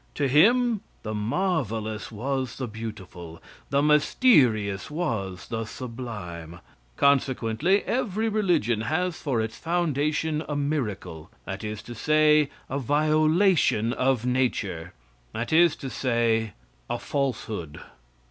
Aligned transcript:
To 0.15 0.27
him 0.27 0.81
the 1.03 1.13
marvelous 1.13 2.11
was 2.11 2.57
the 2.57 2.65
beautiful, 2.67 3.39
the 3.69 3.83
mysterious 3.83 4.89
was 4.89 5.49
the 5.49 5.65
sublime. 5.65 6.59
Consequently, 6.97 7.83
every 7.83 8.27
religion 8.27 8.81
has 8.81 9.21
for 9.21 9.39
its 9.39 9.59
foundation 9.59 10.43
a 10.49 10.55
miracle 10.55 11.29
that 11.45 11.63
is 11.63 11.83
to 11.83 11.93
say, 11.93 12.49
a 12.67 12.79
violation 12.79 13.93
of 13.93 14.25
nature 14.25 14.95
that 15.33 15.53
is 15.53 15.75
to 15.75 15.87
say, 15.91 16.53
a 16.89 16.97
falsehood. 16.97 17.79